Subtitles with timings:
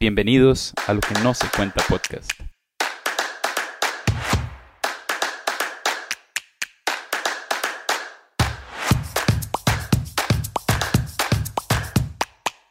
[0.00, 2.30] Bienvenidos a Lo que no se cuenta podcast.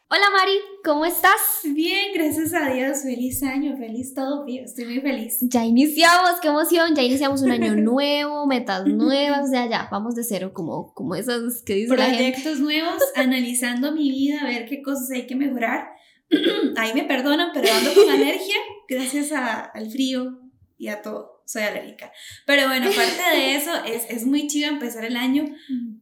[0.08, 0.54] Hola Mari,
[0.86, 1.34] ¿cómo estás?
[1.66, 3.00] Bien, gracias a Dios.
[3.04, 4.46] Feliz año, feliz todo.
[4.48, 5.40] Estoy muy feliz.
[5.42, 10.16] Ya iniciamos, qué emoción, ya iniciamos un año nuevo, metas nuevas, o sea, ya, vamos
[10.16, 12.32] de cero, como, como esas que dice la gente.
[12.32, 15.97] Proyectos nuevos, analizando mi vida, a ver qué cosas hay que mejorar.
[16.78, 18.56] Ahí me perdonan, pero ando con alergia
[18.90, 20.40] gracias a- al frío
[20.78, 21.42] y a todo.
[21.46, 22.12] Soy alérgica.
[22.46, 25.46] Pero bueno, aparte de eso, es, es muy chido empezar el año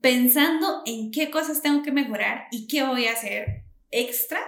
[0.01, 4.39] pensando en qué cosas tengo que mejorar y qué voy a hacer extra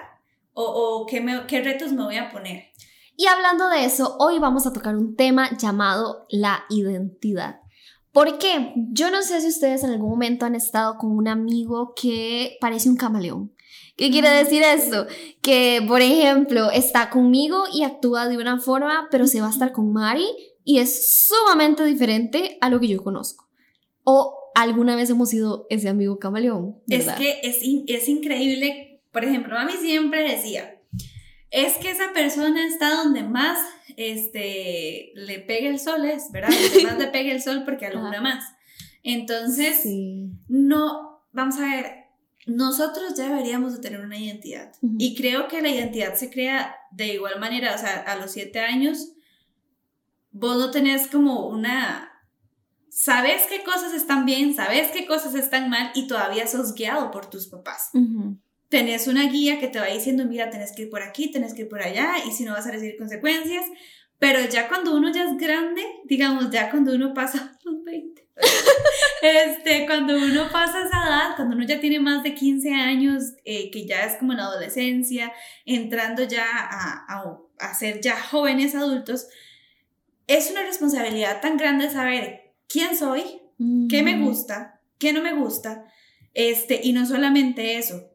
[0.53, 2.66] o, o qué, me- qué retos me voy a poner.
[3.16, 7.59] Y hablando de eso, hoy vamos a tocar un tema llamado la identidad.
[8.12, 8.73] ¿Por qué?
[8.91, 12.89] Yo no sé si ustedes en algún momento han estado con un amigo que parece
[12.89, 13.53] un camaleón.
[13.95, 15.08] ¿Qué quiere decir esto?
[15.41, 19.72] Que, por ejemplo, está conmigo y actúa de una forma, pero se va a estar
[19.72, 20.26] con Mari
[20.63, 23.50] y es sumamente diferente a lo que yo conozco.
[24.03, 26.78] O alguna vez hemos sido ese amigo camaleón.
[26.88, 27.16] ¿verdad?
[27.16, 29.02] Es que es, in- es increíble.
[29.11, 30.80] Por ejemplo, mami siempre decía,
[31.50, 33.58] es que esa persona está donde más
[33.95, 36.50] este, le pega el sol, es, ¿verdad?
[36.50, 38.44] Donde más le pega el sol porque alumbra más.
[39.03, 40.30] Entonces, Sí.
[40.48, 41.97] no, vamos a ver,
[42.48, 44.72] nosotros ya deberíamos de tener una identidad.
[44.81, 44.95] Ujú.
[44.98, 48.59] Y creo que la identidad se crea de igual manera, o sea, a los siete
[48.59, 49.14] años,
[50.31, 52.12] vos no tenés como una...
[52.89, 57.30] Sabes qué cosas están bien, sabes qué cosas están mal y todavía sos guiado por
[57.30, 57.89] tus papás.
[57.94, 58.39] Ujú.
[58.70, 61.61] Tenés una guía que te va diciendo, mira, tenés que ir por aquí, tenés que
[61.61, 63.66] ir por allá y si no vas a recibir consecuencias.
[64.20, 68.27] Pero ya cuando uno ya es grande, digamos, ya cuando uno pasa los 20,
[69.21, 73.71] este, cuando uno pasa esa edad, cuando uno ya tiene más de 15 años, eh,
[73.71, 75.31] que ya es como en la adolescencia,
[75.66, 79.27] entrando ya a, a, a ser ya jóvenes adultos,
[80.27, 83.41] es una responsabilidad tan grande saber quién soy,
[83.89, 85.86] qué me gusta, qué no me gusta,
[86.33, 88.11] este, y no solamente eso,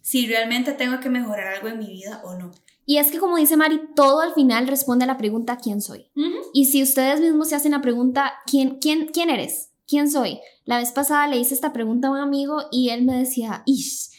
[0.00, 2.52] si realmente tengo que mejorar algo en mi vida o no.
[2.86, 6.10] Y es que como dice Mari, todo al final responde a la pregunta ¿quién soy?
[6.52, 9.70] Y si ustedes mismos se hacen la pregunta ¿quién, quién, quién eres?
[9.86, 10.40] ¿Quién soy?
[10.64, 14.10] La vez pasada le hice esta pregunta a un amigo y él me decía, Ish,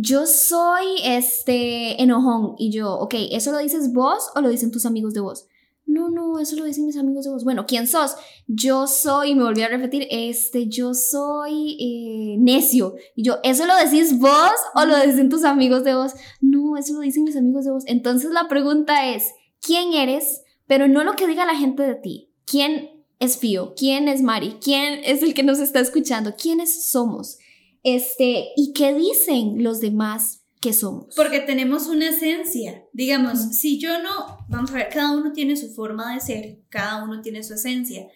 [0.00, 2.54] yo soy este enojón.
[2.56, 5.47] Y yo, ok, ¿eso lo dices vos o lo dicen tus amigos de vos?
[5.88, 7.44] No, no, eso lo dicen mis amigos de vos.
[7.44, 8.14] Bueno, ¿quién sos?
[8.46, 12.94] Yo soy, me volví a repetir, este, yo soy eh, necio.
[13.16, 16.12] Y yo, ¿eso lo decís vos o lo dicen tus amigos de vos?
[16.42, 17.84] No, eso lo dicen mis amigos de vos.
[17.86, 19.32] Entonces la pregunta es,
[19.62, 20.42] ¿quién eres?
[20.66, 22.34] Pero no lo que diga la gente de ti.
[22.44, 23.72] ¿Quién es Fío?
[23.74, 24.58] ¿Quién es Mari?
[24.62, 26.34] ¿Quién es el que nos está escuchando?
[26.36, 27.38] ¿Quiénes somos?
[27.82, 31.14] Este, ¿y qué dicen los demás que somos?
[31.14, 32.84] Porque tenemos una esencia.
[32.92, 37.04] Digamos, si yo no, vamos a ver, cada uno tiene su forma de ser, cada
[37.04, 38.06] uno tiene su esencia.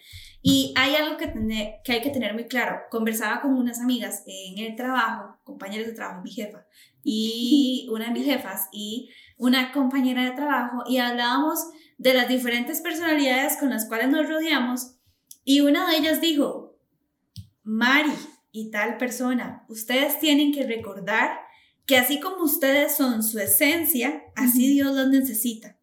[0.41, 2.81] Y hay algo que, tener, que hay que tener muy claro.
[2.91, 6.65] Conversaba con unas amigas en el trabajo, compañeros de trabajo, mi jefa,
[7.01, 11.59] y una de mis jefas, y una compañera de trabajo, y hablábamos
[11.97, 14.97] de las diferentes personalidades con las cuales nos rodeamos.
[15.45, 16.77] Y una de ellas dijo,
[17.63, 18.11] Mari
[18.51, 21.42] y tal persona, ustedes tienen que recordar
[21.85, 24.73] que así como ustedes son su esencia, así.
[24.73, 25.77] Dios los necesita.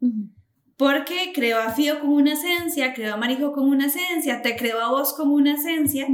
[0.77, 4.81] Porque creó a Fío con una esencia, creó a Marijo con una esencia, te creó
[4.81, 6.07] a vos con una esencia.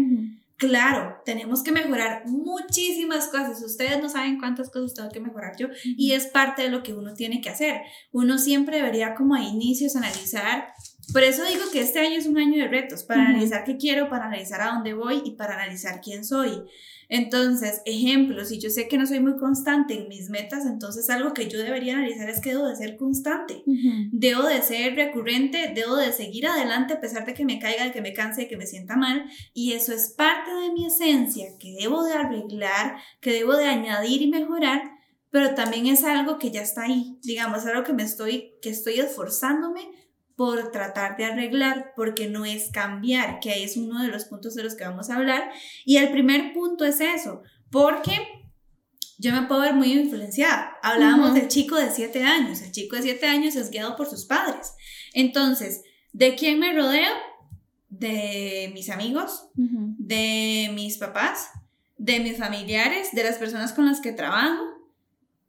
[0.57, 3.63] Claro, tenemos que mejorar muchísimas cosas.
[3.63, 6.95] Ustedes no saben cuántas cosas tengo que mejorar yo y es parte de lo que
[6.95, 7.83] uno tiene que hacer.
[8.11, 10.69] Uno siempre debería como a inicios analizar.
[11.13, 14.09] Por eso digo que este año es un año de retos, para analizar qué quiero,
[14.09, 16.63] para analizar a dónde voy y para analizar quién soy.
[17.09, 21.33] Entonces, ejemplo, si yo sé que no soy muy constante en mis metas, entonces algo
[21.33, 23.63] que yo debería analizar es que debo de ser constante.
[24.11, 27.93] Debo de ser recurrente, debo de seguir adelante a pesar de que me caiga, de
[27.93, 29.25] que me canse, de que me sienta mal.
[29.55, 34.23] Y eso es parte de mi esencia que debo de arreglar, que debo de añadir
[34.23, 34.83] y mejorar,
[35.31, 37.19] pero también es algo que ya está ahí.
[37.23, 40.06] Digamos, algo que me estoy, que estoy esforzándome
[40.37, 44.55] por tratar de arreglar, porque no es cambiar, que ahí es uno de los puntos
[44.55, 45.51] de los que vamos a hablar.
[45.85, 48.13] Y el primer punto es eso, porque
[49.19, 50.77] yo me puedo ver muy influenciada.
[50.83, 51.39] Hablábamos Ujú.
[51.39, 52.61] del chico de 7 años.
[52.61, 54.75] El chico de 7 años es guiado por sus padres.
[55.15, 57.13] Entonces, ¿de quién me rodeo?
[57.89, 61.49] De mis amigos, de mis papás,
[61.97, 64.63] de mis familiares, de las personas con las que trabajo.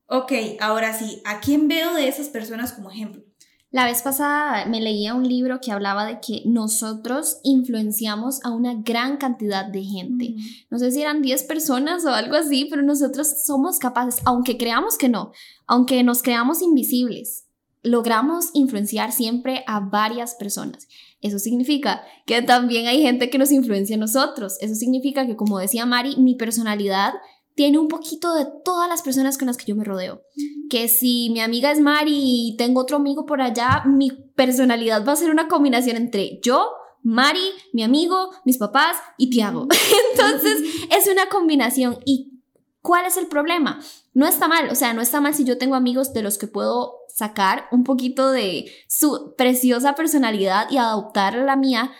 [0.05, 0.31] Ok,
[0.61, 3.21] ahora sí, ¿a quién veo de esas personas como ejemplo?
[3.69, 8.75] La vez pasada me leía un libro que hablaba de que nosotros influenciamos a una
[8.75, 10.35] gran cantidad de gente.
[10.69, 14.97] No sé si eran 10 personas o algo así, pero nosotros somos capaces, aunque creamos
[14.97, 15.33] que no,
[15.65, 17.47] aunque nos creamos invisibles,
[17.83, 20.87] logramos influenciar siempre a varias personas.
[21.19, 24.57] Eso significa que también hay gente que nos influencia a nosotros.
[24.61, 27.13] Eso significa que, como decía Mari, mi personalidad
[27.57, 30.21] tiene un poquito de todas las personas con las que yo me rodeo.
[30.69, 35.13] Que si mi amiga es Mari y tengo otro amigo por allá, mi personalidad va
[35.13, 36.69] a ser una combinación entre yo,
[37.01, 37.41] Mari,
[37.73, 39.67] mi amigo, mis papás y Tiago.
[40.11, 40.61] Entonces
[40.95, 41.97] es una combinación.
[42.05, 42.43] ¿Y
[42.83, 43.79] cuál es el problema?
[44.13, 46.45] No está mal, o sea, no está mal si yo tengo amigos de los que
[46.45, 51.91] puedo sacar un poquito de su preciosa personalidad y adoptar la mía.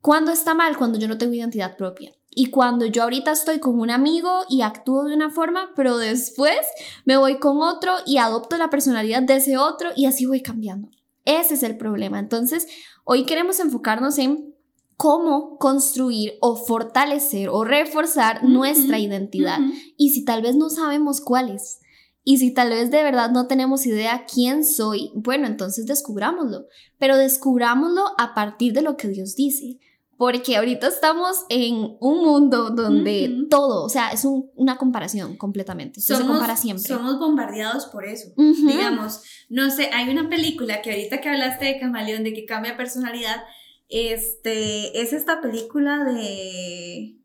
[0.00, 0.78] ¿Cuándo está mal?
[0.78, 2.14] Cuando yo no tengo identidad propia.
[2.34, 6.58] Y cuando yo ahorita estoy con un amigo y actúo de una forma, pero después
[7.04, 10.88] me voy con otro y adopto la personalidad de ese otro y así voy cambiando.
[11.26, 12.18] Ese es el problema.
[12.18, 12.66] Entonces,
[13.04, 14.54] hoy queremos enfocarnos en
[14.96, 19.58] cómo construir o fortalecer o reforzar nuestra identidad.
[19.96, 21.80] Y si tal vez no sabemos cuál es,
[22.24, 26.66] y si tal vez de verdad no tenemos idea quién soy, bueno, entonces descubrámoslo,
[26.98, 29.80] pero descubrámoslo a partir de lo que Dios dice
[30.22, 36.00] porque ahorita estamos en un mundo donde todo, o sea, es una comparación completamente.
[36.00, 36.86] somos, se compara siempre.
[36.86, 38.28] Somos bombardeados por eso.
[38.36, 42.76] Digamos, no sé, hay una película que ahorita que hablaste de Camaleón, de que cambia
[42.76, 43.42] personalidad,
[43.88, 47.16] este, es esta película de...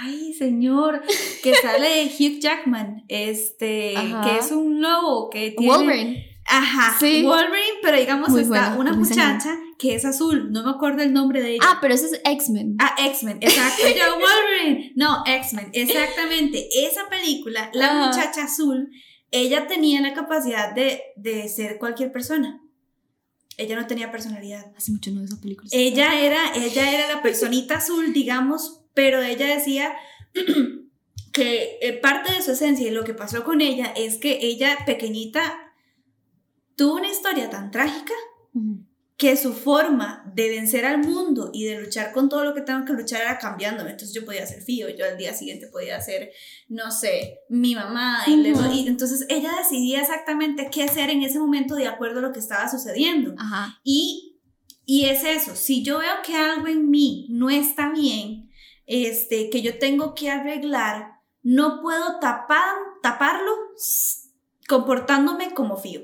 [0.00, 1.02] Ay, señor,
[1.44, 3.94] que sale de Hugh Jackman, este,
[4.24, 5.72] que es un lobo que tiene...
[5.72, 6.31] Wolverine.
[6.54, 7.22] Ajá, sí.
[7.22, 11.54] Wolverine, pero digamos está una muchacha que es azul, no me acuerdo el nombre de
[11.54, 11.64] ella.
[11.64, 12.76] Ah, pero ese es X-Men.
[12.78, 13.82] Ah, X-Men, exacto.
[13.88, 14.92] Yo, Wolverine.
[14.94, 16.68] No, X-Men, exactamente.
[16.86, 18.90] Esa película, la muchacha azul,
[19.30, 22.60] ella tenía la capacidad de, de ser cualquier persona.
[23.56, 24.72] Ella no tenía personalidad.
[24.76, 25.68] Hace mucho no veo esa película.
[25.72, 29.94] Ella era, ella era la personita azul, digamos, pero ella decía
[31.32, 34.76] que eh, parte de su esencia y lo que pasó con ella es que ella
[34.84, 35.61] pequeñita
[36.76, 38.14] tuvo una historia tan trágica
[39.22, 42.84] que su forma de vencer al mundo y de luchar con todo lo que tengo
[42.84, 43.90] que luchar era cambiándome.
[43.90, 46.32] Entonces yo podía ser Fío, yo al día siguiente podía ser,
[46.68, 48.24] no sé, mi mamá.
[48.26, 52.32] Y, y, entonces ella decidía exactamente qué hacer en ese momento de acuerdo a lo
[52.32, 53.36] que estaba sucediendo.
[53.84, 54.40] Y,
[54.86, 58.50] y es eso, si yo veo que algo en mí no está bien,
[58.86, 63.52] este, que yo tengo que arreglar, no puedo tapar, taparlo
[64.68, 66.00] comportándome como Fío.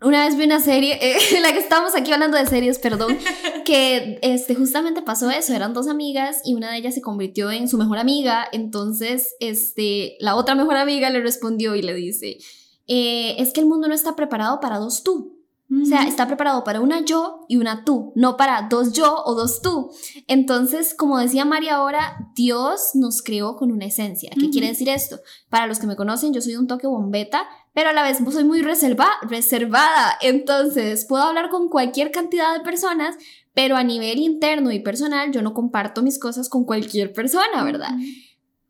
[0.00, 3.18] Una vez vi una serie, eh, la que estábamos aquí hablando de series, perdón,
[3.64, 7.68] que este, justamente pasó eso, eran dos amigas y una de ellas se convirtió en
[7.68, 12.38] su mejor amiga, entonces este, la otra mejor amiga le respondió y le dice,
[12.86, 15.37] eh, es que el mundo no está preparado para dos tú,
[15.70, 19.34] o sea, está preparado para una yo y una tú, no para dos yo o
[19.34, 19.90] dos tú.
[20.26, 24.30] Entonces, como decía María ahora, Dios nos creó con una esencia.
[24.40, 25.20] ¿Qué quiere decir esto?
[25.50, 28.44] Para los que me conocen, yo soy un toque bombeta, pero a la vez soy
[28.44, 30.16] muy reserva reservada.
[30.22, 33.16] Entonces, puedo hablar con cualquier cantidad de personas,
[33.52, 37.90] pero a nivel interno y personal, yo no comparto mis cosas con cualquier persona, ¿verdad?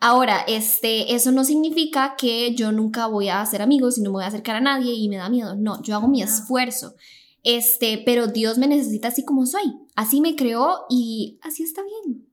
[0.01, 4.19] Ahora, este, eso no significa que yo nunca voy a hacer amigos y no me
[4.19, 5.57] voy a acercar a nadie y me da miedo.
[5.57, 6.95] No, yo hago mi esfuerzo.
[7.43, 9.73] Este, pero Dios me necesita así como soy.
[9.97, 12.29] Así me creó y así está bien.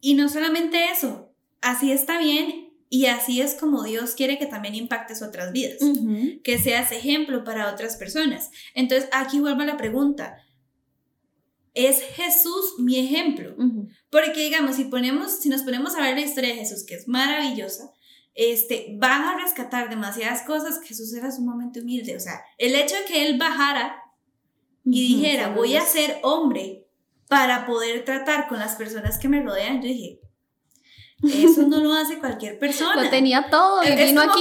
[0.00, 4.74] Y no solamente eso, así está bien y así es como Dios quiere que también
[4.74, 5.78] impactes otras vidas,
[6.42, 8.50] que seas ejemplo para otras personas.
[8.74, 10.38] Entonces, aquí vuelvo a la pregunta,
[11.72, 13.54] ¿es Jesús mi ejemplo?
[14.10, 17.06] Porque digamos, si, ponemos, si nos ponemos a ver la historia de Jesús, que es
[17.06, 17.92] maravillosa,
[18.34, 20.78] este, van a rescatar demasiadas cosas.
[20.78, 22.16] que Jesús era sumamente humilde.
[22.16, 24.02] O sea, el hecho de que él bajara
[24.84, 26.88] y dijera, voy a ser hombre
[27.28, 30.20] para poder tratar con las personas que me rodean, yo dije,
[31.22, 33.04] eso no lo hace cualquier persona.
[33.04, 34.40] Lo tenía todo y vino aquí.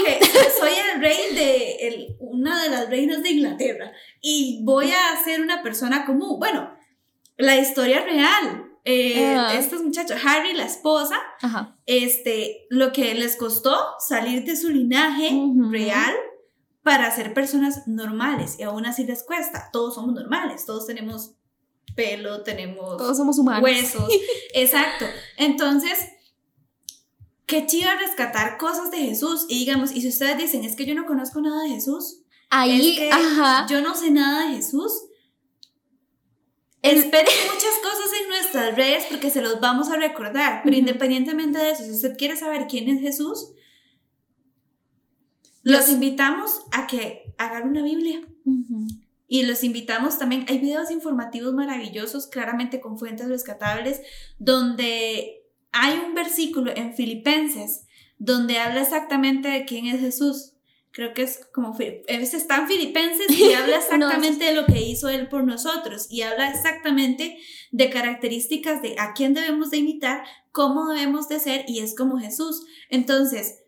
[0.60, 5.42] soy el rey de el, una de las reinas de Inglaterra y voy a ser
[5.42, 6.40] una persona común.
[6.40, 6.74] Bueno,
[7.38, 11.18] la historia real eh, estos muchachos, Harry, la esposa,
[11.86, 15.32] este, lo que les costó salir de su linaje
[15.70, 16.14] real
[16.84, 19.70] para ser personas normales y aún así les cuesta.
[19.72, 21.36] Todos somos normales, todos tenemos
[21.96, 23.64] pelo, tenemos todos somos humanos.
[23.64, 24.10] huesos.
[24.54, 25.06] Exacto.
[25.38, 26.00] Entonces,
[27.46, 30.96] qué chido rescatar cosas de Jesús y digamos, y si ustedes dicen, es que yo
[30.96, 33.10] no conozco nada de Jesús, ahí,
[33.68, 34.92] yo no sé nada de Jesús,
[36.82, 41.72] Esperen muchas cosas en nuestras redes porque se los vamos a recordar, pero independientemente de
[41.72, 43.52] eso, si usted quiere saber quién es Jesús,
[45.64, 48.22] los invitamos a que hagan una Biblia.
[49.28, 54.02] Y los invitamos también, hay videos informativos maravillosos, claramente con fuentes rescatables,
[54.40, 57.86] donde hay un versículo en Filipenses
[58.20, 60.54] donde habla exactamente de quién es Jesús.
[60.92, 61.78] Creo que es como,
[62.08, 66.50] está en Filipenses y habla exactamente de lo que hizo Él por nosotros y habla
[66.50, 67.38] exactamente
[67.72, 72.18] de características de a quién debemos de imitar, cómo debemos de ser y es como
[72.20, 72.66] Jesús.
[72.90, 73.60] Entonces,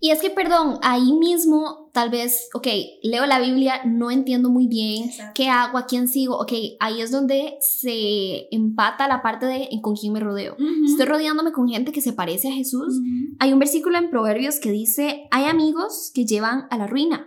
[0.00, 2.66] y es que, perdón, ahí mismo tal vez, ok,
[3.02, 7.10] leo la Biblia, no entiendo muy bien qué hago, a quién sigo, ok, ahí es
[7.10, 10.56] donde se empata la parte de con quién me rodeo.
[10.86, 13.00] Estoy rodeándome con gente que se parece a Jesús.
[13.38, 17.26] Hay un versículo en Proverbios que dice, hay amigos que llevan a la ruina,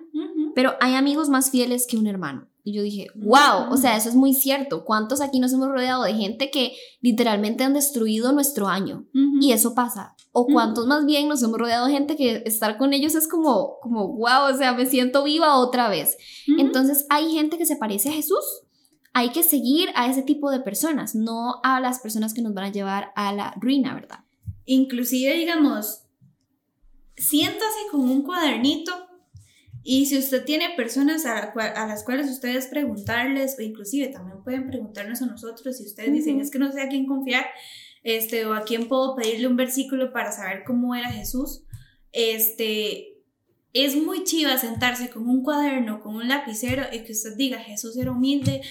[0.53, 2.47] pero hay amigos más fieles que un hermano.
[2.63, 4.83] Y yo dije, wow, o sea, eso es muy cierto.
[4.83, 9.05] ¿Cuántos aquí nos hemos rodeado de gente que literalmente han destruido nuestro año?
[9.41, 10.15] Y eso pasa.
[10.31, 13.79] O cuántos más bien nos hemos rodeado de gente que estar con ellos es como,
[13.81, 16.17] como, wow, o sea, me siento viva otra vez.
[16.57, 18.43] Entonces hay gente que se parece a Jesús.
[19.13, 22.65] Hay que seguir a ese tipo de personas, no a las personas que nos van
[22.65, 24.19] a llevar a la ruina, ¿verdad?
[24.65, 26.03] Inclusive, digamos,
[27.17, 29.08] siéntase con un cuadernito
[29.83, 35.21] y si usted tiene personas a, las cuales ustedes preguntarles, o inclusive también pueden preguntarnos
[35.21, 37.45] a nosotros, si ustedes dicen, es que no sé a quién confiar,
[38.03, 41.63] este, o a quién puedo pedirle un versículo para saber cómo era Jesús,
[42.11, 43.19] este,
[43.73, 47.97] es muy chiva sentarse con un cuaderno, con un lapicero y que usted diga, Jesús
[47.97, 48.61] era humilde,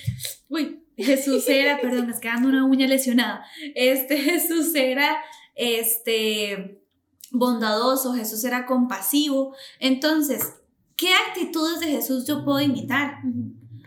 [0.49, 5.17] uy, Jesús era, perdón, me está quedando una uña lesionada, este, Jesús era,
[5.55, 6.83] este,
[7.31, 10.55] bondadoso, Jesús era compasivo, entonces,
[10.99, 13.21] ¿Qué actitudes de Jesús yo puedo imitar?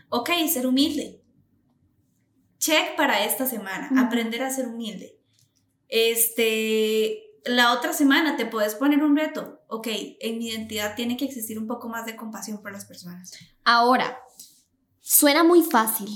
[0.08, 1.22] Ok, ser humilde.
[2.58, 5.20] Check para esta semana, aprender a ser humilde.
[5.89, 9.60] Este, la otra semana te puedes poner un reto.
[9.68, 13.34] Ok, en mi identidad tiene que existir un poco más de compasión por las personas.
[13.65, 14.18] Ahora,
[15.13, 16.08] Suena muy fácil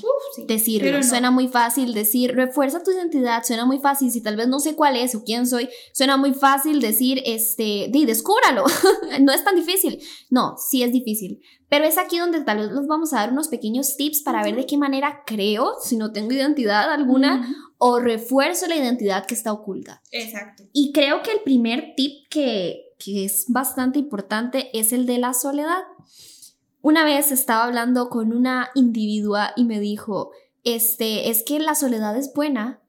[0.48, 4.62] decirlo, suena muy fácil decir, refuerza tu identidad, suena muy fácil, si tal vez no
[4.62, 8.64] sé cuál es o quién soy, suena muy fácil decir, este, di, descúbralo,
[9.20, 10.02] no es tan difícil.
[10.30, 13.50] No, sí es difícil, pero es aquí donde tal vez nos vamos a dar unos
[13.50, 18.66] pequeños tips para ver de qué manera creo, si no tengo identidad alguna, o refuerzo
[18.68, 20.02] la identidad que está oculta.
[20.12, 20.64] Exacto.
[20.72, 25.34] Y creo que el primer tip que, que es bastante importante es el de la
[25.34, 25.84] soledad.
[26.86, 30.30] Una vez estaba hablando con una individua y me dijo,
[30.64, 32.80] este, es que la soledad es buena,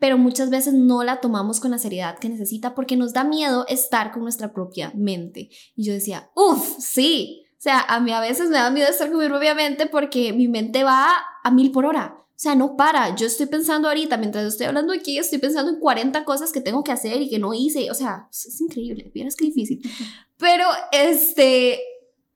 [0.00, 3.68] pero muchas veces no la tomamos con la seriedad que necesita porque nos da miedo
[3.68, 5.48] estar con nuestra propia mente.
[5.76, 7.44] Y yo decía, uff, sí.
[7.52, 10.32] O sea, a mí a veces me da miedo estar con mi propia mente porque
[10.32, 11.06] mi mente va
[11.44, 12.16] a mil por hora.
[12.18, 13.14] O sea, no para.
[13.14, 16.82] Yo estoy pensando ahorita, mientras estoy hablando aquí, estoy pensando en 40 cosas que tengo
[16.82, 17.92] que hacer y que no hice.
[17.92, 19.12] O sea, es increíble.
[19.14, 19.88] Vieras que difícil.
[20.36, 21.78] Pero, este,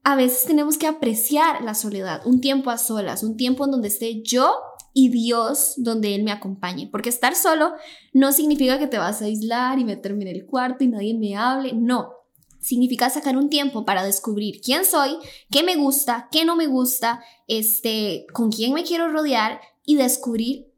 [0.05, 3.89] a veces tenemos que apreciar la soledad, un tiempo a solas, un tiempo en donde
[3.89, 4.55] esté yo
[4.93, 6.89] y Dios donde Él me acompañe.
[6.93, 7.73] Porque estar solo
[8.13, 11.37] no significa que te vas a aislar y meterme en el cuarto y nadie me
[11.37, 11.73] hable.
[11.73, 12.13] No.
[12.61, 15.17] Significa sacar un tiempo para descubrir quién soy,
[15.51, 20.71] qué me gusta, qué no me gusta, este, con quién me quiero rodear y descubrir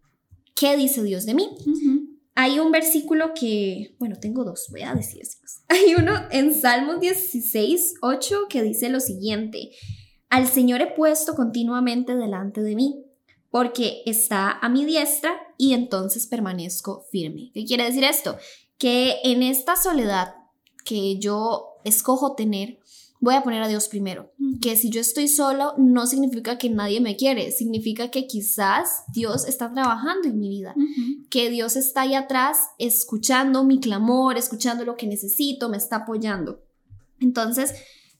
[0.54, 1.48] qué dice Dios de mí.
[2.38, 5.38] Hay un versículo que, bueno, tengo dos, voy a decirlos.
[5.68, 9.70] Hay uno en Salmos 16, 8 que dice lo siguiente,
[10.28, 13.04] al Señor he puesto continuamente delante de mí,
[13.50, 17.50] porque está a mi diestra y entonces permanezco firme.
[17.54, 18.36] ¿Qué quiere decir esto?
[18.76, 20.34] Que en esta soledad
[20.84, 22.80] que yo escojo tener,
[23.20, 24.32] voy a poner a Dios primero.
[24.60, 29.46] Que si yo estoy solo, no significa que nadie me quiere, significa que quizás Dios
[29.46, 30.74] está trabajando en mi vida,
[31.30, 36.62] que Dios está ahí atrás escuchando mi clamor, escuchando lo que necesito, me está apoyando.
[37.20, 37.74] Entonces,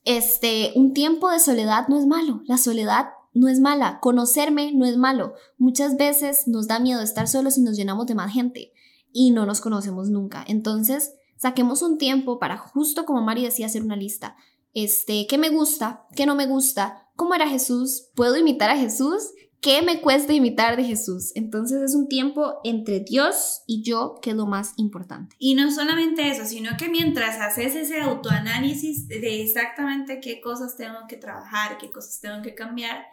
[0.05, 4.87] este, un tiempo de soledad no es malo, la soledad no es mala, conocerme no
[4.87, 5.35] es malo.
[5.59, 8.73] Muchas veces nos da miedo estar solos y nos llenamos de más gente
[9.13, 10.45] y no nos conocemos nunca.
[10.49, 14.37] Entonces, saquemos un tiempo para, justo como Mari decía, hacer una lista
[14.77, 19.31] este, qué me gusta, qué no me gusta, cómo era Jesús, puedo imitar a Jesús,
[19.63, 21.33] qué me cuesta imitar de Jesús.
[21.35, 25.35] Entonces es un tiempo entre Dios y yo que es lo más importante.
[25.39, 30.99] Y no solamente eso, sino que mientras haces ese autoanálisis de exactamente qué cosas tengo
[31.09, 33.07] que trabajar, qué cosas tengo que cambiar,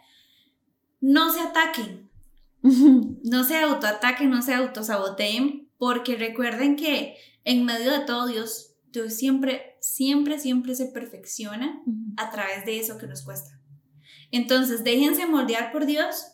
[1.00, 2.10] no se ataquen.
[2.62, 9.14] no se autoataquen, no se autosaboteen, porque recuerden que en medio de todo Dios Dios
[9.14, 11.82] siempre, siempre, siempre se perfecciona
[12.16, 13.60] a través de eso que nos cuesta.
[14.30, 16.28] Entonces, déjense moldear por Dios,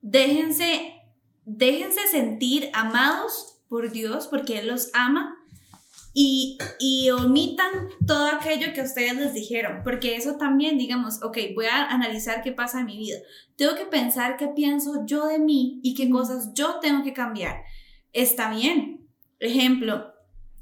[0.00, 0.94] déjense,
[1.44, 5.36] déjense sentir amados por Dios, porque Él los ama,
[6.18, 7.68] y, y omitan
[8.06, 12.52] todo aquello que ustedes les dijeron, porque eso también, digamos, ok, voy a analizar qué
[12.52, 13.18] pasa en mi vida.
[13.56, 17.64] Tengo que pensar qué pienso yo de mí y qué cosas yo tengo que cambiar.
[18.14, 19.06] Está bien.
[19.40, 20.15] Ejemplo,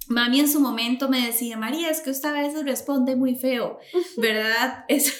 [0.08, 3.78] Mami en su momento me decía, María, es que usted a veces responde muy feo,
[4.16, 4.84] ¿verdad?
[4.88, 5.12] Eso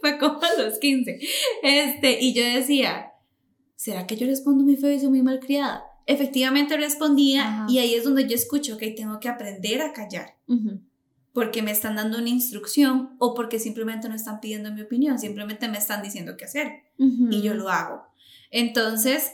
[0.00, 1.18] fue como a los 15.
[1.62, 3.12] Este, y yo decía,
[3.76, 5.84] ¿será que yo respondo muy feo y soy muy malcriada?
[6.06, 10.36] Efectivamente respondía y ahí es donde yo escucho, que tengo que aprender a callar.
[11.32, 15.68] Porque me están dando una instrucción o porque simplemente no están pidiendo mi opinión, simplemente
[15.68, 18.02] me están diciendo qué hacer y yo lo hago.
[18.50, 19.32] Entonces,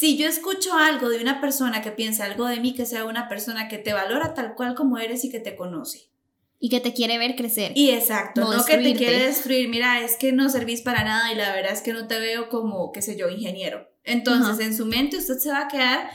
[0.00, 3.28] si yo escucho algo de una persona que piensa algo de mí, que sea una
[3.28, 6.08] persona que te valora tal cual como eres y que te conoce.
[6.58, 7.72] Y que te quiere ver crecer.
[7.74, 9.68] Y exacto, no, que te quiere destruir.
[9.68, 12.48] Mira, es que no servís para nada y la verdad es que no te veo
[12.48, 13.90] como, qué sé yo, ingeniero.
[14.02, 16.08] Entonces, en su mente usted se va a quedar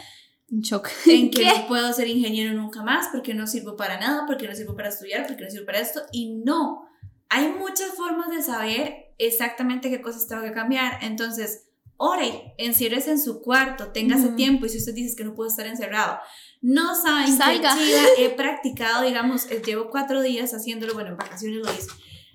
[0.50, 0.90] en shock.
[1.06, 4.56] En que no puedo ser ingeniero nunca más, porque no sirvo para nada, porque no
[4.56, 6.02] sirvo para estudiar, porque no sirvo para esto.
[6.12, 6.90] Y no,
[7.30, 11.04] hay muchas formas de saber exactamente qué cosas tengo que cambiar.
[11.04, 11.65] Entonces,
[11.98, 15.66] ore, encierres en su cuarto, téngase tiempo y si usted dice que no puedo estar
[15.66, 16.20] encerrado,
[16.62, 17.76] no saben Salga.
[17.76, 21.92] qué he practicado, digamos, eh, llevo cuatro días haciéndolo, bueno, en vacaciones lo hice.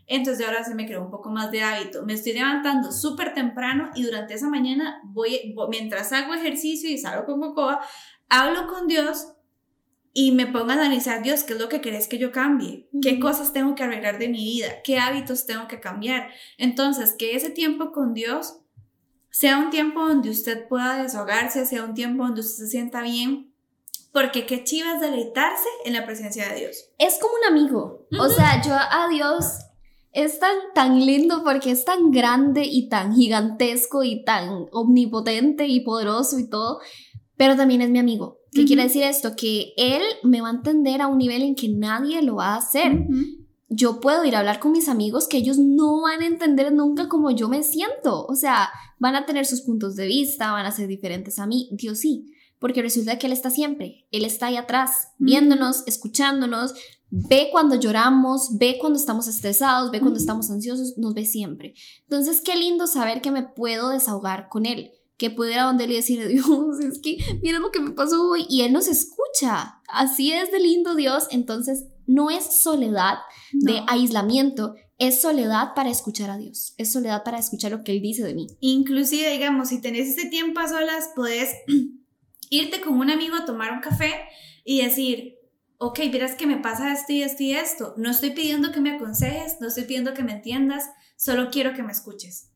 [0.07, 2.05] Entonces ahora se me creó un poco más de hábito.
[2.05, 7.27] Me estoy levantando súper temprano y durante esa mañana voy, mientras hago ejercicio y salgo
[7.27, 7.81] con Cocoa,
[8.29, 9.35] hablo con Dios
[10.13, 12.89] y me pongo a analizar, Dios, ¿qué es lo que querés que yo cambie?
[13.01, 14.83] ¿Qué cosas tengo que arreglar de mi vida?
[14.83, 16.31] ¿Qué hábitos tengo que cambiar?
[16.59, 18.61] Entonces, que ese tiempo con Dios
[19.31, 23.53] sea un tiempo donde usted pueda desahogarse, sea un tiempo donde usted se sienta bien,
[24.13, 26.89] porque qué chivas deleitarse en la presencia de Dios.
[26.99, 29.45] Es como un amigo, o sea, yo a Dios
[30.13, 35.81] es tan, tan lindo porque es tan grande y tan gigantesco y tan omnipotente y
[35.81, 36.81] poderoso y todo,
[37.37, 38.39] pero también es mi amigo.
[38.53, 39.37] ¿Qué quiere decir esto?
[39.37, 42.57] Que él me va a entender a un nivel en que nadie lo va a
[42.57, 43.07] hacer
[43.71, 47.09] yo puedo ir a hablar con mis amigos que ellos no van a entender nunca
[47.09, 48.27] cómo yo me siento.
[48.27, 48.69] O sea,
[49.01, 51.69] van a tener sus puntos de vista, van a ser diferentes a mí.
[51.73, 54.07] Dios sí, porque resulta que Él está siempre.
[54.13, 56.75] Él está ahí atrás, viéndonos, escuchándonos,
[57.11, 61.75] ve cuando lloramos, ve cuando estamos estresados, ve cuando estamos ansiosos, nos ve siempre.
[62.03, 65.97] Entonces, qué lindo saber que me puedo desahogar con Él que pudiera donde él y
[65.97, 69.83] decirle, Dios, es que mira lo que me pasó hoy, y él nos escucha.
[69.87, 71.27] Así es de lindo Dios.
[71.31, 73.19] Entonces, no es soledad
[73.53, 78.03] de aislamiento, es soledad para escuchar a Dios, es soledad para escuchar lo que Él
[78.03, 78.47] dice de mí.
[78.61, 81.49] Inclusive, digamos, si tenés ese tiempo a solas, puedes
[82.51, 84.13] irte con un amigo a tomar un café
[84.63, 85.39] y decir,
[85.79, 87.95] ok, verás que me pasa esto y esto y esto.
[87.97, 91.83] No estoy pidiendo que me aconsejes, no estoy pidiendo que me entiendas, solo quiero que
[91.83, 92.51] me escuches.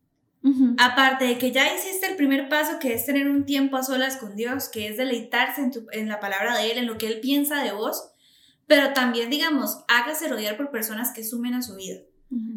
[0.76, 4.18] Aparte de que ya hiciste el primer paso, que es tener un tiempo a solas
[4.18, 7.20] con Dios, que es deleitarse en, en la palabra de Él, en lo que Él
[7.20, 8.11] piensa de vos,
[8.66, 12.00] pero también, digamos, hágase rodear por personas que sumen a su vida.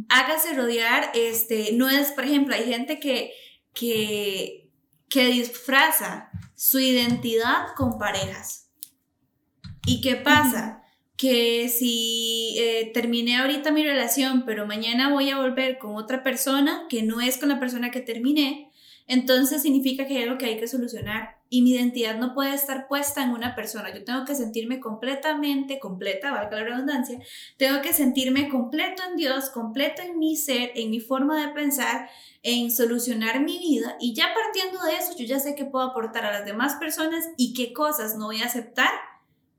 [0.09, 3.31] Hágase rodear, este, no es, por ejemplo, hay gente que,
[3.73, 4.69] que,
[5.09, 8.69] que disfraza su identidad con parejas.
[9.85, 10.81] ¿Y qué pasa?
[11.15, 16.85] Que si eh, terminé ahorita mi relación, pero mañana voy a volver con otra persona
[16.89, 18.71] que no es con la persona que terminé,
[19.07, 22.87] entonces significa que hay algo que hay que solucionar y mi identidad no puede estar
[22.87, 23.93] puesta en una persona.
[23.93, 27.19] Yo tengo que sentirme completamente completa, valga la redundancia,
[27.57, 32.09] tengo que sentirme completo en Dios, completo en mi ser, en mi forma de pensar,
[32.43, 36.25] en solucionar mi vida y ya partiendo de eso yo ya sé qué puedo aportar
[36.25, 38.89] a las demás personas y qué cosas no voy a aceptar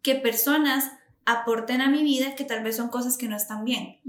[0.03, 0.91] que personas
[1.27, 4.01] aporten a mi vida que tal vez son cosas que no están bien.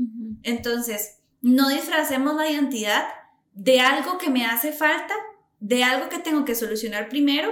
[0.44, 3.08] Entonces, no disfracemos la identidad
[3.54, 5.14] de algo que me hace falta,
[5.60, 7.52] de algo que tengo que solucionar primero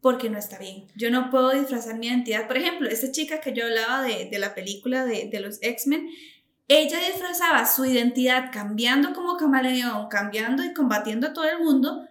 [0.00, 0.86] porque no está bien.
[0.94, 2.46] Yo no puedo disfrazar mi identidad.
[2.46, 6.08] Por ejemplo, esta chica que yo hablaba de, la película de, de los X-Men,
[6.68, 12.06] ella disfrazaba su identidad cambiando como camaleón, cambiando y combatiendo a todo el mundo,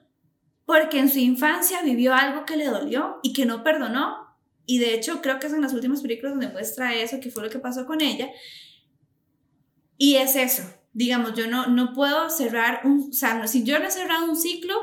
[0.65, 4.28] porque en su infancia vivió algo que le dolió y que no perdonó.
[4.65, 7.43] Y de hecho creo que es en las últimas películas donde muestra eso, que fue
[7.43, 8.30] lo que pasó con ella.
[9.97, 13.86] Y es eso, digamos, yo no, no puedo cerrar un, o sea, si yo no
[13.86, 14.76] he cerrado un ciclo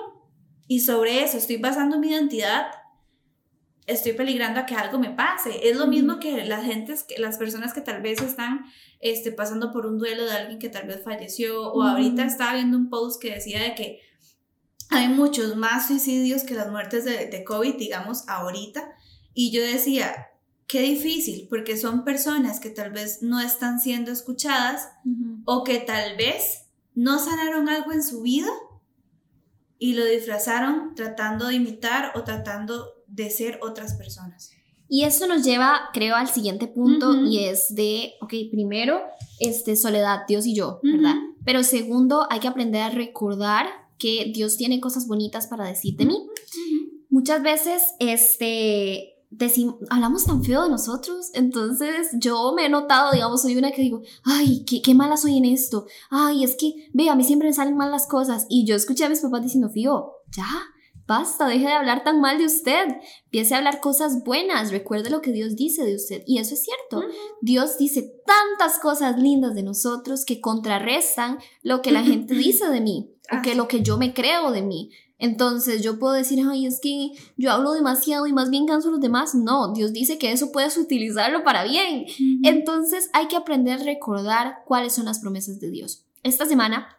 [0.68, 2.66] y sobre eso estoy basando mi identidad,
[3.86, 5.68] estoy peligrando a que algo me pase.
[5.68, 8.64] Es lo mismo que las gentes, las personas que tal vez están
[9.00, 12.76] este, pasando por un duelo de alguien que tal vez falleció o ahorita estaba viendo
[12.76, 14.00] un post que decía de que
[14.90, 18.92] hay muchos más suicidios que las muertes de, de COVID, digamos, ahorita.
[19.34, 20.28] Y yo decía,
[20.66, 24.88] qué difícil, porque son personas que tal vez no están siendo escuchadas
[25.44, 28.48] o que tal vez no sanaron algo en su vida
[29.78, 34.50] y lo disfrazaron tratando de imitar o tratando de ser otras personas.
[34.88, 39.00] Y esto nos lleva, creo, al siguiente punto y es de, ok, primero,
[39.40, 41.14] este, soledad, Dios y yo, ¿verdad?
[41.44, 43.66] Pero segundo, hay que aprender a recordar
[43.98, 46.26] que Dios tiene cosas bonitas para decir de mí.
[47.08, 49.14] Muchas veces, este,
[49.88, 54.02] hablamos tan feo de nosotros, entonces yo me he notado, digamos, soy una que digo,
[54.22, 57.54] ay, qué, qué mala soy en esto, ay, es que, ve, a mí siempre me
[57.54, 60.46] salen mal las cosas, y yo escuché a mis papás diciendo, Fío, ya,
[61.06, 62.86] basta, deje de hablar tan mal de usted,
[63.24, 66.62] empiece a hablar cosas buenas, recuerde lo que Dios dice de usted, y eso es
[66.62, 67.06] cierto,
[67.40, 72.80] Dios dice tantas cosas lindas de nosotros que contrarrestan lo que la gente dice de
[72.80, 74.90] mí, o que lo que yo me creo de mí.
[75.16, 78.90] Entonces yo puedo decir, ay, es que yo hablo demasiado y más bien canso a
[78.90, 79.34] los demás.
[79.34, 82.04] No, Dios dice que eso puedes utilizarlo para bien.
[82.42, 86.04] Entonces hay que aprender a recordar cuáles son las promesas de Dios.
[86.24, 86.98] Esta semana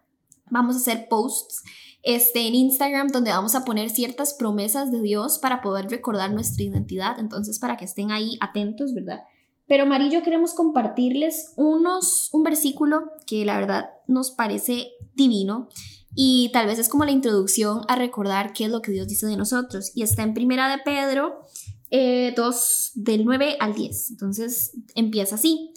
[0.50, 1.64] vamos a hacer posts
[2.04, 6.64] este, en Instagram donde vamos a poner ciertas promesas de Dios para poder recordar nuestra
[6.64, 7.20] identidad.
[7.20, 9.22] Entonces para que estén ahí atentos, ¿verdad?
[9.68, 15.70] Pero Marillo queremos compartirles unos, un versículo que la verdad nos parece divino
[16.16, 19.26] y tal vez es como la introducción a recordar qué es lo que Dios dice
[19.26, 19.92] de nosotros.
[19.96, 21.42] Y está en Primera de Pedro
[21.90, 22.34] 2, eh,
[22.96, 24.12] del 9 al 10.
[24.12, 25.74] Entonces empieza así.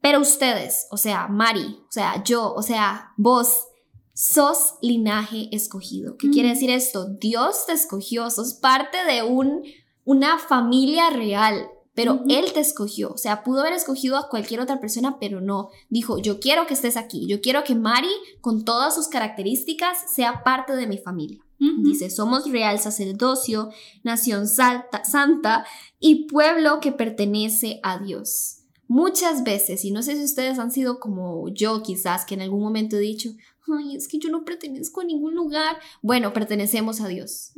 [0.00, 3.66] Pero ustedes, o sea, Mari, o sea, yo, o sea, vos,
[4.14, 6.16] sos linaje escogido.
[6.16, 7.06] ¿Qué quiere decir esto?
[7.06, 9.62] Dios te escogió, sos parte de un,
[10.04, 14.80] una familia real pero Él te escogió, o sea, pudo haber escogido a cualquier otra
[14.80, 15.68] persona, pero no.
[15.88, 20.42] Dijo, yo quiero que estés aquí, yo quiero que Mari, con todas sus características, sea
[20.42, 21.40] parte de mi familia.
[21.82, 23.70] Dice, somos real sacerdocio,
[24.02, 25.64] nación santa
[25.98, 28.64] y pueblo que pertenece a Dios.
[28.86, 32.60] Muchas veces, y no sé si ustedes han sido como yo quizás, que en algún
[32.60, 33.30] momento he dicho,
[33.68, 35.76] ay, es que yo no pertenezco a ningún lugar.
[36.02, 37.52] Bueno, pertenecemos a Dios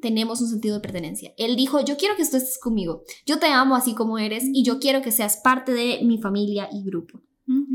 [0.00, 1.32] tenemos un sentido de pertenencia.
[1.36, 4.64] Él dijo, yo quiero que tú estés conmigo, yo te amo así como eres y
[4.64, 7.20] yo quiero que seas parte de mi familia y grupo.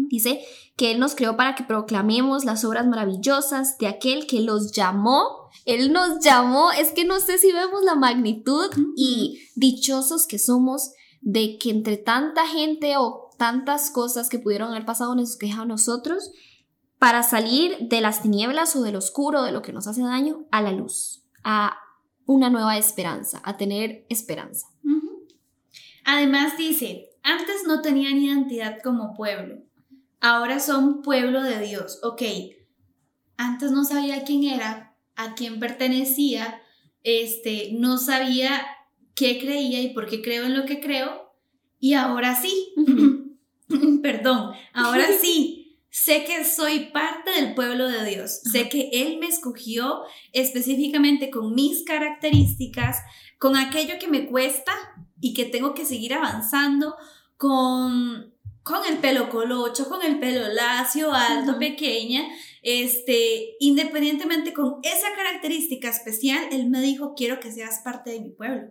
[0.08, 0.39] Dice
[0.78, 5.50] que Él nos creó para que proclamemos las obras maravillosas de aquel que los llamó.
[5.65, 10.91] Él nos llamó, es que no sé si vemos la magnitud y dichosos que somos
[11.19, 15.65] de que entre tanta gente o tantas cosas que pudieron haber pasado nos queja a
[15.65, 16.32] nosotros,
[16.99, 20.62] para salir de las tinieblas o del oscuro, de lo que nos hace daño, a
[20.62, 21.77] la luz, a
[22.25, 24.67] una nueva esperanza, a tener esperanza.
[26.05, 29.58] Además dice, antes no tenían identidad como pueblo,
[30.21, 31.99] ahora son pueblo de Dios.
[32.03, 32.21] Ok,
[33.38, 36.62] antes no sabía quién era, a quién pertenecía,
[37.03, 38.65] este, no sabía
[39.15, 41.34] qué creía y por qué creo en lo que creo,
[41.79, 42.73] y ahora sí,
[44.01, 45.64] perdón, ahora sí
[45.97, 48.41] Sé que soy parte del pueblo de Dios.
[48.51, 50.01] Sé que Él me escogió
[50.34, 52.97] específicamente con mis características,
[53.39, 54.73] con aquello que me cuesta
[55.21, 56.95] y que tengo que seguir avanzando,
[57.38, 62.27] con, con el pelo colocho, con el pelo lacio, alto, pequeña.
[62.62, 68.31] Este, independientemente con esa característica especial, Él me dijo, quiero que seas parte de mi
[68.31, 68.67] pueblo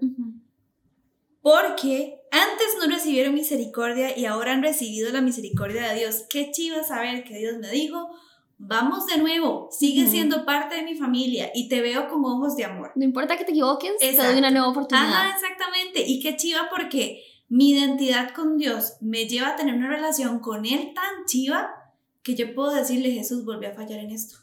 [1.44, 6.24] porque antes no recibieron misericordia y ahora han recibido la misericordia de Dios.
[6.30, 8.08] Qué chido saber que Dios me dijo,
[8.56, 12.64] vamos de nuevo, sigue siendo parte de mi familia y te veo con ojos de
[12.64, 12.92] amor.
[12.96, 15.06] No importa que te equivoques, te doy una nueva oportunidad.
[15.06, 16.02] Ajá, exactamente.
[16.06, 20.64] Y qué chiva porque mi identidad con Dios me lleva a tener una relación con
[20.64, 21.74] Él tan chiva
[22.22, 24.38] que yo puedo decirle, Jesús, volví a fallar en esto.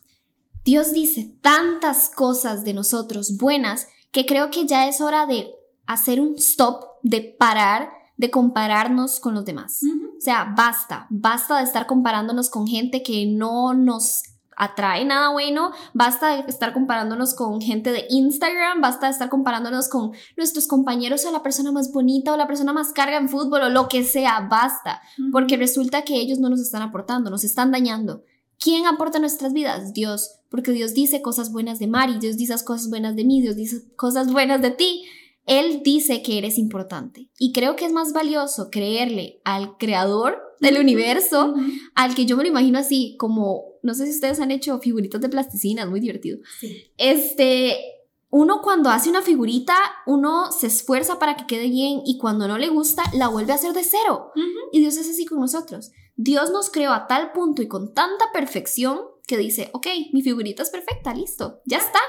[0.63, 5.47] Dios dice tantas cosas de nosotros buenas que creo que ya es hora de
[5.87, 9.81] hacer un stop, de parar de compararnos con los demás.
[9.83, 14.21] O sea, basta, basta de estar comparándonos con gente que no nos
[14.55, 19.89] atrae nada bueno, basta de estar comparándonos con gente de Instagram, basta de estar comparándonos
[19.89, 23.63] con nuestros compañeros o la persona más bonita o la persona más carga en fútbol
[23.63, 27.71] o lo que sea, basta, porque resulta que ellos no nos están aportando, nos están
[27.71, 28.23] dañando.
[28.59, 29.93] ¿Quién aporta nuestras vidas?
[29.93, 33.55] Dios, porque Dios dice cosas buenas de Mari, Dios dice cosas buenas de mí, Dios
[33.55, 35.05] dice cosas buenas de ti.
[35.45, 40.79] Él dice que eres importante y creo que es más valioso creerle al creador del
[40.79, 41.55] universo,
[41.95, 45.19] al que yo me lo imagino así, como, no sé si ustedes han hecho figuritas
[45.19, 46.37] de plasticina, es muy divertido.
[46.97, 47.79] Este,
[48.29, 49.75] uno cuando hace una figurita,
[50.05, 53.55] uno se esfuerza para que quede bien y cuando no le gusta, la vuelve a
[53.55, 54.31] hacer de cero.
[54.71, 55.91] Y Dios es así con nosotros.
[56.15, 60.61] Dios nos creó a tal punto y con tanta perfección que dice, ok, mi figurita
[60.61, 61.99] es perfecta, listo, ya está.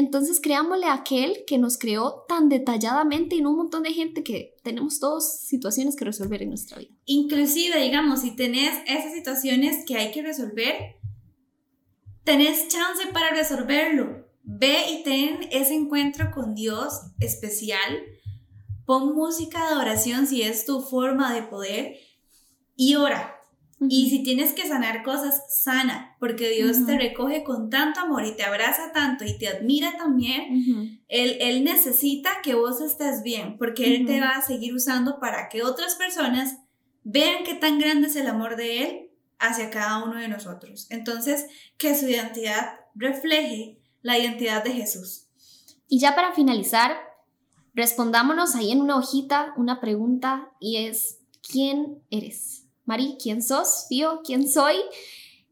[0.00, 4.24] Entonces creámosle a aquel que nos creó tan detalladamente y no un montón de gente
[4.24, 6.90] que tenemos todas situaciones que resolver en nuestra vida.
[7.04, 10.96] Inclusive, digamos, si tenés esas situaciones que hay que resolver,
[12.24, 14.26] tenés chance para resolverlo.
[14.42, 18.02] Ve y ten ese encuentro con Dios especial
[18.86, 21.96] pon música de oración si es tu forma de poder
[22.74, 23.39] y ora.
[23.88, 28.36] Y si tienes que sanar cosas, sana, porque Dios te recoge con tanto amor y
[28.36, 31.00] te abraza tanto y te admira también.
[31.08, 35.48] él, él, necesita que vos estés bien, porque Él te va a seguir usando para
[35.48, 36.58] que otras personas
[37.04, 40.86] vean qué tan grande es el amor de Él hacia cada uno de nosotros.
[40.90, 41.46] Entonces,
[41.78, 45.26] que su identidad refleje la identidad de Jesús.
[45.88, 46.98] Y ya para finalizar,
[47.74, 51.18] respondámonos ahí en una hojita una pregunta y es,
[51.50, 52.66] ¿quién eres?
[52.84, 53.86] Mari, ¿quién sos?
[53.90, 54.76] Yo, ¿quién soy?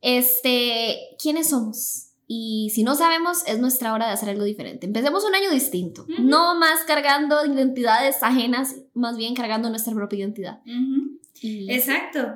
[0.01, 2.09] Este, ¿quiénes somos?
[2.27, 4.87] Y si no sabemos, es nuestra hora de hacer algo diferente.
[4.87, 6.07] Empecemos un año distinto.
[6.19, 10.61] No más cargando identidades ajenas, más bien cargando nuestra propia identidad.
[11.43, 12.35] Exacto.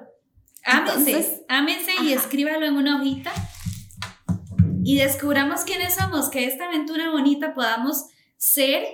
[0.64, 3.32] Ámense, ámense y escríbalo en una hojita
[4.84, 8.84] y descubramos quiénes somos, que esta aventura bonita podamos ser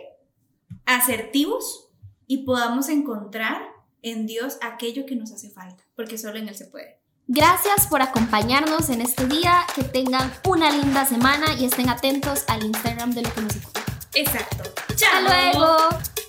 [0.87, 1.90] asertivos
[2.26, 3.62] y podamos encontrar
[4.02, 7.00] en Dios aquello que nos hace falta, porque solo en Él se puede.
[7.26, 12.64] Gracias por acompañarnos en este día, que tengan una linda semana y estén atentos al
[12.64, 13.82] Instagram de lo que nos ocurre.
[14.14, 14.70] Exacto.
[14.96, 15.26] ¡Chao!
[15.26, 16.27] ¡Hasta luego!